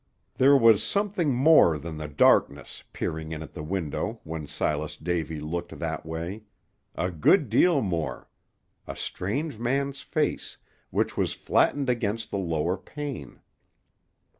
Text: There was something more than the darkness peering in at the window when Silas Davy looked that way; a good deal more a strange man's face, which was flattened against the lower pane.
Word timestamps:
There 0.33 0.57
was 0.57 0.81
something 0.81 1.31
more 1.31 1.77
than 1.77 1.97
the 1.97 2.07
darkness 2.07 2.83
peering 2.91 3.31
in 3.33 3.43
at 3.43 3.53
the 3.53 3.61
window 3.61 4.19
when 4.23 4.47
Silas 4.47 4.97
Davy 4.97 5.39
looked 5.39 5.77
that 5.77 6.07
way; 6.07 6.41
a 6.95 7.11
good 7.11 7.49
deal 7.51 7.81
more 7.83 8.27
a 8.87 8.95
strange 8.95 9.59
man's 9.59 10.01
face, 10.01 10.57
which 10.89 11.17
was 11.17 11.33
flattened 11.33 11.87
against 11.87 12.31
the 12.31 12.39
lower 12.39 12.77
pane. 12.77 13.41